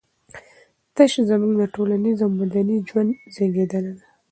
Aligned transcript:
تش 0.95 1.11
زموږ 1.29 1.53
د 1.57 1.63
ټولنيز 1.75 2.17
او 2.25 2.29
مدني 2.39 2.77
ژوند 2.89 3.11
زېږنده 3.33 3.79
دي. 3.85 3.93